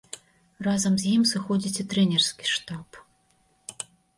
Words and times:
Разам 0.67 0.93
з 1.03 1.11
ім 1.17 1.27
сыходзіць 1.33 1.75
і 1.83 1.87
трэнерскі 1.93 2.45
штаб. 2.55 2.99